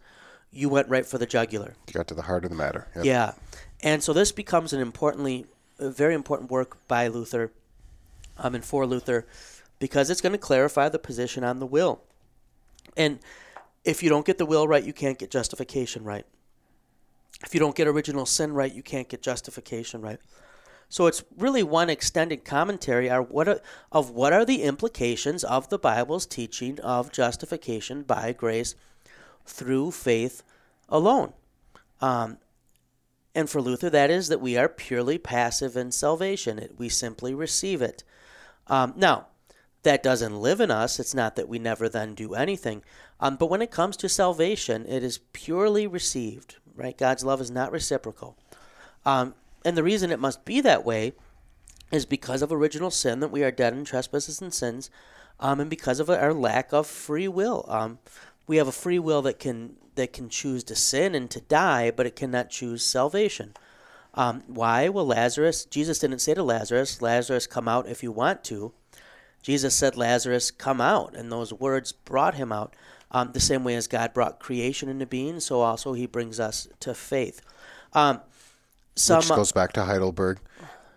[0.51, 1.75] you went right for the jugular.
[1.87, 2.87] You got to the heart of the matter.
[2.95, 3.05] Yep.
[3.05, 3.33] Yeah,
[3.81, 5.45] and so this becomes an importantly,
[5.79, 7.51] a very important work by Luther,
[8.37, 9.25] um, and for Luther,
[9.79, 12.01] because it's going to clarify the position on the will,
[12.95, 13.19] and
[13.83, 16.25] if you don't get the will right, you can't get justification right.
[17.43, 20.19] If you don't get original sin right, you can't get justification right.
[20.89, 23.61] So it's really one extended commentary are what are,
[23.91, 28.73] of what are the implications of the Bible's teaching of justification by grace
[29.45, 30.43] through faith
[30.89, 31.33] alone.
[32.01, 32.37] Um,
[33.35, 36.57] and for Luther, that is that we are purely passive in salvation.
[36.57, 38.03] It, we simply receive it.
[38.67, 39.27] Um, now,
[39.83, 40.99] that doesn't live in us.
[40.99, 42.83] It's not that we never then do anything.
[43.19, 46.97] Um, but when it comes to salvation, it is purely received, right?
[46.97, 48.37] God's love is not reciprocal.
[49.05, 51.13] Um, and the reason it must be that way
[51.91, 54.89] is because of original sin, that we are dead in trespasses and sins,
[55.39, 57.65] um, and because of our lack of free will.
[57.67, 57.99] Um,
[58.45, 61.89] we have a free will that can that can choose to sin and to die,
[61.89, 63.53] but it cannot choose salvation.
[64.13, 64.89] Um, why?
[64.89, 65.65] Well, Lazarus.
[65.65, 68.73] Jesus didn't say to Lazarus, "Lazarus, come out if you want to."
[69.47, 72.75] Jesus said, "Lazarus, come out," and those words brought him out.
[73.11, 76.67] Um, the same way as God brought creation into being, so also He brings us
[76.81, 77.41] to faith.
[77.93, 78.19] Um,
[78.97, 80.39] some, Which goes back to Heidelberg.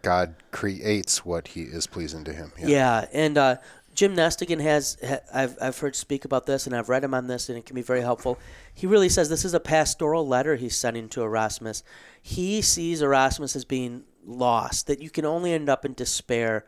[0.03, 2.51] God creates what He is pleasing to Him.
[2.59, 3.57] Yeah, yeah and uh,
[3.95, 4.99] Jim Nestingen has,
[5.33, 7.77] I've, I've heard speak about this and I've read him on this and it can
[7.77, 8.37] be very helpful.
[8.75, 11.85] He really says this is a pastoral letter he's sending to Erasmus.
[12.21, 16.65] He sees Erasmus as being lost, that you can only end up in despair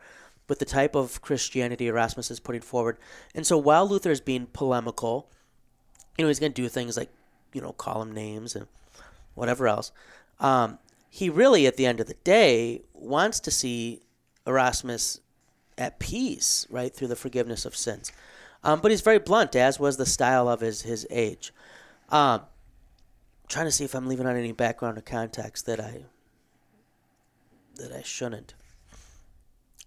[0.53, 2.99] with the type of Christianity Erasmus is putting forward.
[3.33, 5.27] And so while Luther is being polemical,
[6.15, 7.09] you know, he's going to do things like,
[7.53, 8.67] you know, call him names and
[9.33, 9.91] whatever else.
[10.39, 10.77] Um,
[11.09, 14.03] he really, at the end of the day, wants to see
[14.45, 15.21] Erasmus
[15.75, 18.11] at peace, right, through the forgiveness of sins.
[18.63, 21.51] Um, but he's very blunt, as was the style of his, his age.
[22.09, 22.41] Um,
[23.47, 26.03] trying to see if I'm leaving out any background or context that I
[27.77, 28.53] that I shouldn't.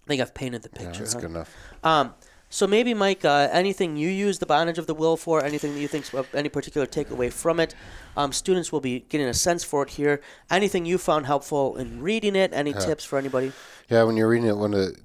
[0.07, 0.91] I think I've painted the picture.
[0.91, 1.19] Yeah, that's huh?
[1.19, 1.55] good enough.
[1.83, 2.13] Um,
[2.49, 5.81] so maybe, Mike, uh, anything you use the bondage of the will for, anything that
[5.81, 7.75] you think any particular takeaway from it,
[8.15, 10.21] um, students will be getting a sense for it here.
[10.49, 12.53] Anything you found helpful in reading it?
[12.53, 12.79] Any yeah.
[12.79, 13.51] tips for anybody?
[13.89, 14.95] Yeah, when you're reading it, one of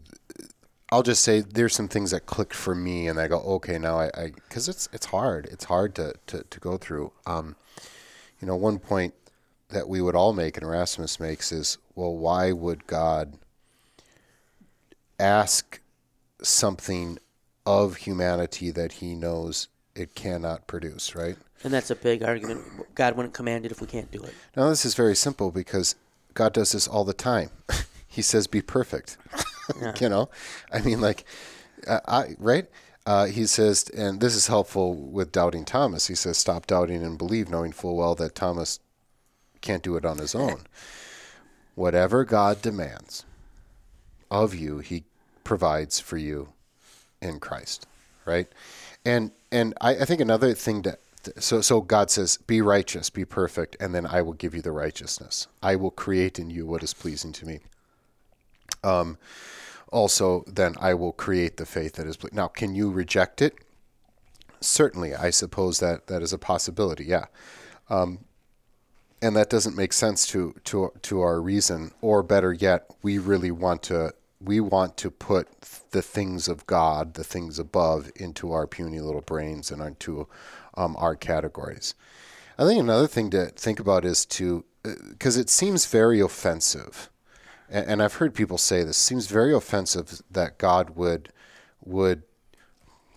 [0.93, 3.99] I'll just say there's some things that clicked for me, and I go, okay, now
[3.99, 5.47] I, because it's it's hard.
[5.51, 7.13] It's hard to to, to go through.
[7.27, 7.57] Um,
[8.41, 9.15] you know, one point
[9.71, 13.39] that we would all make, and Erasmus makes, is, well, why would God
[15.23, 15.81] ask
[16.43, 17.19] something
[17.65, 21.37] of humanity that He knows it cannot produce, right?
[21.65, 22.63] And that's a big argument.
[22.95, 24.35] God wouldn't command it if we can't do it.
[24.57, 25.95] Now, this is very simple because
[26.35, 27.51] God does this all the time.
[28.09, 29.17] he says, be perfect.
[29.81, 29.95] Yeah.
[30.01, 30.29] you know,
[30.73, 31.25] I mean, like,
[31.87, 32.67] uh, I, right?
[33.07, 36.09] Uh, he says, and this is helpful with doubting Thomas.
[36.09, 38.81] He says, stop doubting and believe, knowing full well that Thomas
[39.61, 40.63] can't do it on his own.
[41.77, 43.25] Whatever God demands
[44.33, 45.05] of you, he
[45.45, 46.49] provides for you
[47.21, 47.87] in Christ,
[48.25, 48.49] right?
[49.05, 51.01] And and I, I think another thing that
[51.39, 54.73] so so God says, "Be righteous, be perfect, and then I will give you the
[54.73, 55.47] righteousness.
[55.63, 57.61] I will create in you what is pleasing to me."
[58.83, 59.19] Um,
[59.91, 62.17] also, then I will create the faith that is.
[62.17, 63.55] Ple- now, can you reject it?
[64.61, 67.05] Certainly, I suppose that that is a possibility.
[67.05, 67.27] Yeah,
[67.91, 68.21] um,
[69.21, 71.93] and that doesn't make sense to to to our reason.
[72.01, 74.13] Or better yet, we really want to
[74.45, 75.49] we want to put
[75.91, 80.29] the things of God, the things above, into our puny little brains and into
[80.75, 81.95] um, our categories.
[82.59, 87.11] I think another thing to think about is to, because uh, it seems very offensive,
[87.69, 91.31] and, and I've heard people say this seems very offensive that God would
[91.85, 92.23] would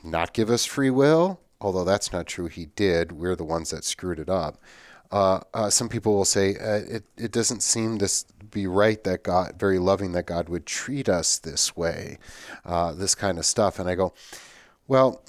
[0.03, 2.47] not give us free will, although that's not true.
[2.47, 3.11] He did.
[3.11, 4.57] We're the ones that screwed it up.
[5.11, 8.09] Uh, uh, some people will say uh, it, it doesn't seem to
[8.51, 12.17] be right that God, very loving that God would treat us this way,
[12.65, 13.79] uh, this kind of stuff.
[13.79, 14.13] And I go,
[14.87, 15.23] well,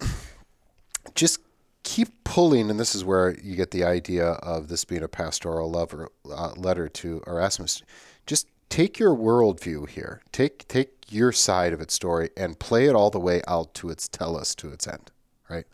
[1.15, 1.41] just
[1.83, 5.71] keep pulling, and this is where you get the idea of this being a pastoral
[5.71, 7.83] lover, uh, letter to Erasmus.
[8.27, 12.95] Just take your worldview here, take take your side of its story, and play it
[12.95, 15.13] all the way out to its telos to its end.
[15.49, 15.65] Right?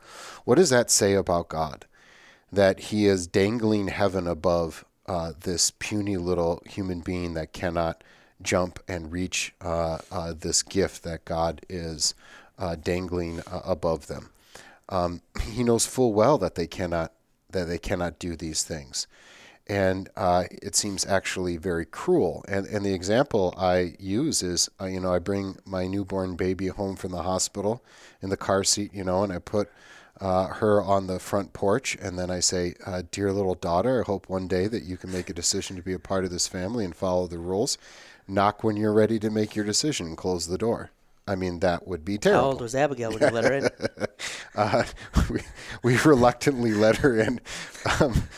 [0.44, 1.86] What does that say about God?
[2.52, 8.04] That He is dangling heaven above uh, this puny little human being that cannot
[8.42, 12.14] jump and reach uh, uh, this gift that God is
[12.58, 14.30] uh, dangling uh, above them
[14.92, 17.12] um, he knows full well that they cannot
[17.50, 19.06] that they cannot do these things,
[19.66, 22.44] and uh, it seems actually very cruel.
[22.46, 26.96] And and the example I use is you know I bring my newborn baby home
[26.96, 27.82] from the hospital
[28.20, 29.70] in the car seat, you know, and I put.
[30.20, 34.06] Uh, her on the front porch, and then I say, uh, "Dear little daughter, I
[34.06, 36.46] hope one day that you can make a decision to be a part of this
[36.46, 37.76] family and follow the rules.
[38.28, 40.90] Knock when you're ready to make your decision and close the door."
[41.26, 42.42] I mean, that would be terrible.
[42.42, 43.68] How old was Abigail when you let her in?
[44.56, 44.84] uh,
[45.30, 45.40] we,
[45.82, 47.40] we reluctantly let her in.
[48.00, 48.28] Um,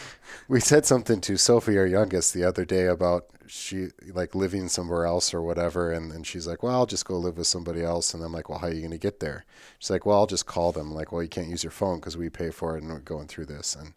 [0.49, 5.07] we said something to Sophie, our youngest, the other day about she like living somewhere
[5.07, 8.15] else or whatever, and, and she's like, "Well, I'll just go live with somebody else."
[8.15, 9.45] And I'm like, "Well, how are you going to get there?"
[9.79, 12.01] She's like, "Well, I'll just call them." I'm like, "Well, you can't use your phone
[12.01, 13.95] because we pay for it, and we're going through this." And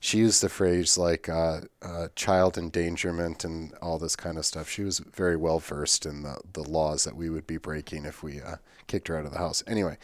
[0.00, 4.68] she used the phrase like uh, uh, child endangerment and all this kind of stuff.
[4.68, 8.22] She was very well versed in the, the laws that we would be breaking if
[8.22, 9.64] we uh, kicked her out of the house.
[9.66, 9.96] Anyway,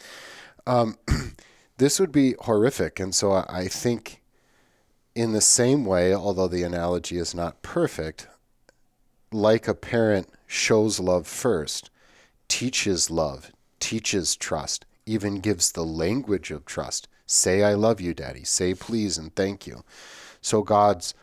[0.65, 0.97] um,
[1.77, 2.99] this would be horrific.
[2.99, 4.21] And so I, I think,
[5.15, 8.27] in the same way, although the analogy is not perfect,
[9.33, 11.89] like a parent shows love first,
[12.47, 18.43] teaches love, teaches trust, even gives the language of trust Say, I love you, Daddy.
[18.43, 19.83] Say, please, and thank you.
[20.41, 21.13] So God's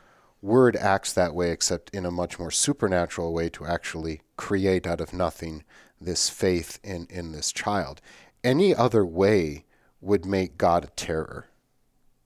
[0.42, 5.00] word acts that way, except in a much more supernatural way to actually create out
[5.00, 5.64] of nothing
[6.00, 8.00] this faith in, in this child.
[8.42, 9.66] Any other way
[10.00, 11.48] would make God a terror,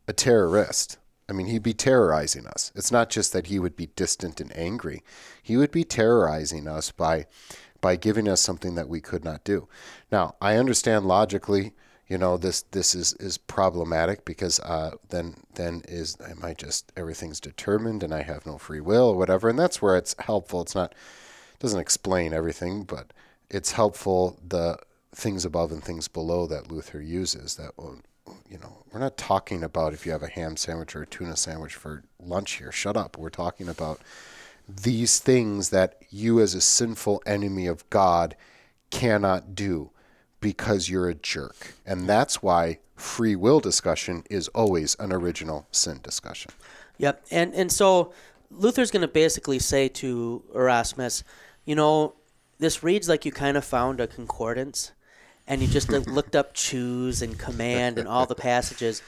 [0.06, 0.98] a terrorist.
[1.28, 2.70] I mean, he'd be terrorizing us.
[2.74, 5.02] It's not just that he would be distant and angry,
[5.42, 7.26] he would be terrorizing us by,
[7.80, 9.68] by giving us something that we could not do.
[10.10, 11.72] Now, I understand logically
[12.06, 16.92] you know this this is is problematic because uh, then then is am I just
[16.96, 20.62] everything's determined and I have no free will or whatever and that's where it's helpful
[20.62, 20.94] it's not
[21.58, 23.12] doesn't explain everything but
[23.50, 24.78] it's helpful the
[25.14, 27.72] things above and things below that Luther uses that
[28.48, 31.36] you know we're not talking about if you have a ham sandwich or a tuna
[31.36, 34.00] sandwich for lunch here shut up we're talking about
[34.68, 38.34] these things that you as a sinful enemy of God
[38.90, 39.90] cannot do
[40.40, 41.74] because you're a jerk.
[41.86, 46.52] And that's why free will discussion is always an original sin discussion.
[46.98, 47.24] Yep.
[47.30, 48.12] And and so
[48.50, 51.24] Luther's going to basically say to Erasmus,
[51.64, 52.14] you know,
[52.58, 54.92] this reads like you kind of found a concordance
[55.46, 59.02] and he just looked up choose and command and all the passages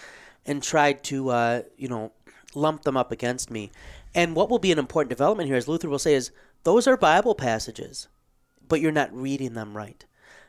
[0.45, 2.13] and tried to uh, you know,
[2.55, 3.71] lump them up against me.
[4.15, 6.31] And what will be an important development here, as Luther will say, is
[6.65, 8.09] those are Bible passages,
[8.67, 10.05] but you're not reading them right.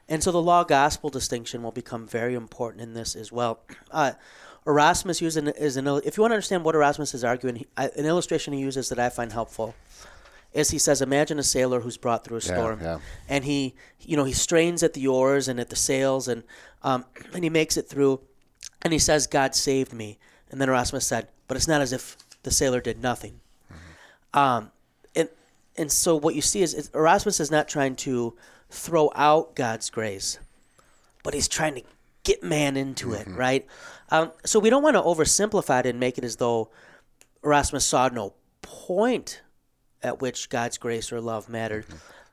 [0.09, 3.59] And so the law gospel distinction will become very important in this as well.
[3.91, 4.13] Uh,
[4.65, 7.67] Erasmus uses an, is an if you want to understand what Erasmus is arguing, he,
[7.75, 9.75] uh, an illustration he uses that I find helpful
[10.57, 12.99] is he says, imagine a sailor who's brought through a storm, yeah, yeah.
[13.29, 16.43] and he, you know, he strains at the oars and at the sails, and
[16.83, 18.21] um, and he makes it through,
[18.81, 20.17] and he says, God saved me.
[20.49, 23.39] And then Erasmus said, but it's not as if the sailor did nothing.
[24.33, 24.71] Um,
[25.15, 25.29] and,
[25.75, 28.35] and so what you see is, is Erasmus is not trying to
[28.69, 30.39] throw out God's grace,
[31.23, 31.81] but he's trying to
[32.23, 33.65] get man into it, right?
[34.09, 36.69] Um, so we don't want to oversimplify it and make it as though
[37.43, 39.41] Erasmus saw no point
[40.07, 41.85] at which God's grace or love mattered,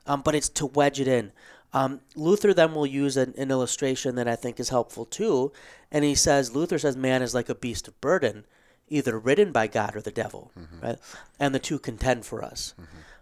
[0.07, 1.31] um, but it's to wedge it in.
[1.73, 5.51] Um, Luther then will use an, an illustration that I think is helpful too,
[5.91, 8.45] and he says Luther says man is like a beast of burden,
[8.87, 10.51] either ridden by God or the devil,
[10.81, 10.97] right?
[11.39, 12.73] And the two contend for us.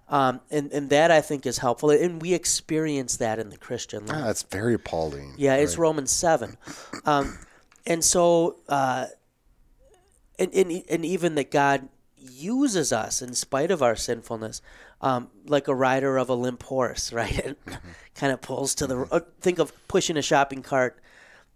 [0.08, 4.06] Um, and, and that I think is helpful, and we experience that in the Christian
[4.06, 4.18] life.
[4.22, 5.34] Ah, that's very Pauline.
[5.38, 6.58] Yeah, it's Romans seven,
[7.06, 7.40] um,
[7.88, 9.08] and so uh,
[10.38, 11.90] and, and and even that God
[12.44, 14.62] uses us in spite of our sinfulness,
[15.02, 17.38] um, like a rider of a limp horse, right?
[17.40, 17.56] And
[18.16, 19.08] kind of pulls to the.
[19.12, 21.00] uh, Think of pushing a shopping cart,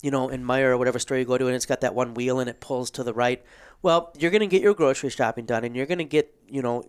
[0.02, 2.14] you know, in Meijer or whatever store you go to, and it's got that one
[2.14, 3.44] wheel and it pulls to the right.
[3.82, 6.62] Well, you're going to get your grocery shopping done, and you're going to get, you
[6.62, 6.84] know,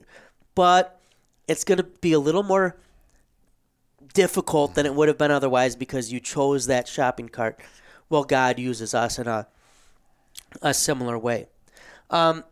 [0.54, 1.00] but
[1.46, 2.76] it's going to be a little more
[4.14, 7.60] difficult than it would have been otherwise because you chose that shopping cart.
[8.08, 9.46] Well, God uses us in a
[10.62, 11.46] a similar way.
[12.10, 12.44] Um,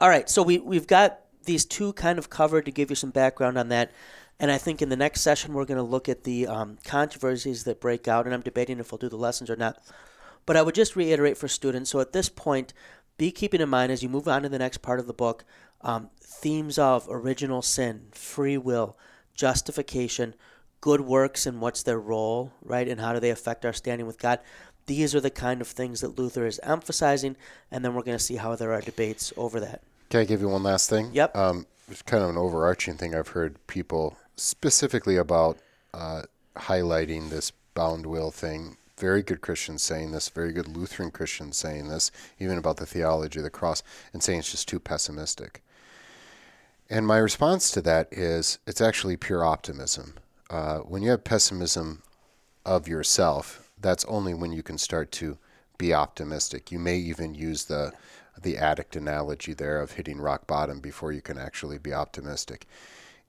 [0.00, 3.10] all right, so we we've got these two kind of covered to give you some
[3.10, 3.92] background on that,
[4.38, 7.64] and I think in the next session we're going to look at the um, controversies
[7.64, 9.78] that break out, and I'm debating if we'll do the lessons or not.
[10.46, 11.90] But I would just reiterate for students.
[11.90, 12.72] So at this point,
[13.18, 15.44] be keeping in mind as you move on to the next part of the book,
[15.82, 18.96] um, themes of original sin, free will,
[19.34, 20.34] justification,
[20.80, 24.18] good works, and what's their role, right, and how do they affect our standing with
[24.18, 24.40] God.
[24.86, 27.36] These are the kind of things that Luther is emphasizing,
[27.70, 29.82] and then we're going to see how there are debates over that.
[30.10, 31.10] Can I give you one last thing?
[31.12, 31.36] Yep.
[31.36, 35.58] Um, it's kind of an overarching thing I've heard people specifically about
[35.94, 36.22] uh,
[36.56, 38.76] highlighting this bound will thing.
[38.98, 43.38] Very good Christians saying this, very good Lutheran Christians saying this, even about the theology
[43.38, 45.62] of the cross, and saying it's just too pessimistic.
[46.90, 50.14] And my response to that is it's actually pure optimism.
[50.50, 52.02] Uh, when you have pessimism
[52.66, 55.38] of yourself, that's only when you can start to
[55.78, 56.72] be optimistic.
[56.72, 57.92] You may even use the
[58.42, 62.66] the addict analogy there of hitting rock bottom before you can actually be optimistic.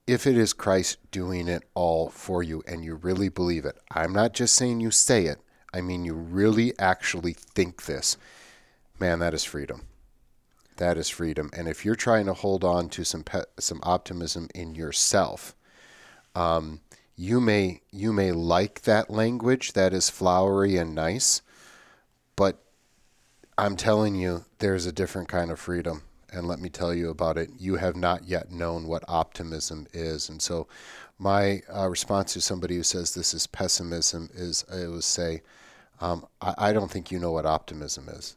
[0.06, 4.12] If it is Christ doing it all for you and you really believe it, I'm
[4.12, 5.40] not just saying you say it,
[5.72, 8.16] I mean you really actually think this,
[8.98, 9.86] man, that is freedom.
[10.76, 11.50] That is freedom.
[11.56, 15.54] And if you're trying to hold on to some pe- some optimism in yourself,
[16.34, 16.80] um,
[17.14, 21.42] you may you may like that language that is flowery and nice,
[22.36, 22.62] but
[23.62, 26.02] I'm telling you, there's a different kind of freedom.
[26.32, 27.50] And let me tell you about it.
[27.60, 30.28] You have not yet known what optimism is.
[30.28, 30.66] And so,
[31.16, 35.42] my uh, response to somebody who says this is pessimism is I would say,
[36.00, 38.36] um, I, I don't think you know what optimism is.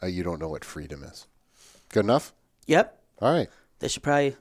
[0.00, 1.26] Uh, you don't know what freedom is.
[1.88, 2.32] Good enough?
[2.68, 3.48] Yep, All right.
[3.80, 4.36] they should probably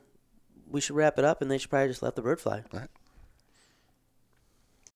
[0.70, 2.64] we should wrap it up, and they should probably just let the bird fly.
[2.72, 2.90] All right.